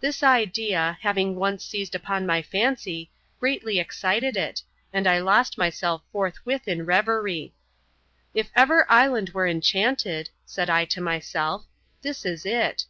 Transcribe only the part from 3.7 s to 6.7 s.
excited it, and I lost myself forthwith